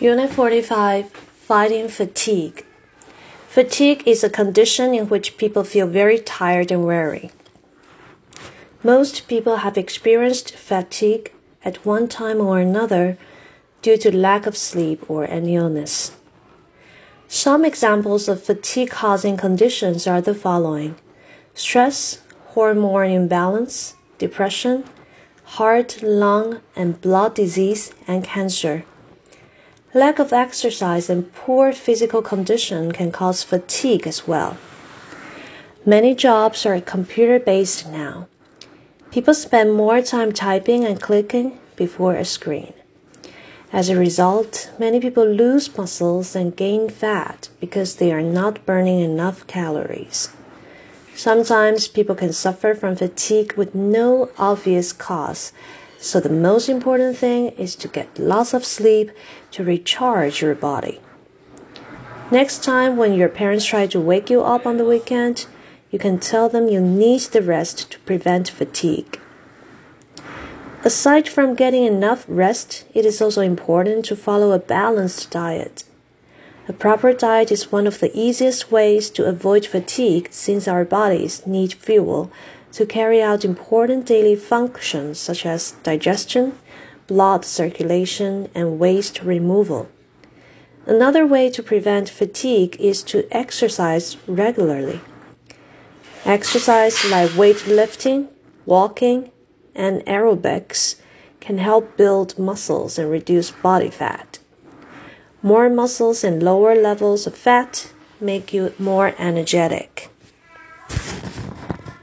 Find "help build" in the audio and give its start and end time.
101.58-102.38